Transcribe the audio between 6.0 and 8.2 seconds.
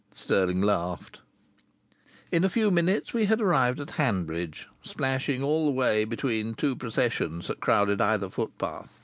between two processions that crowded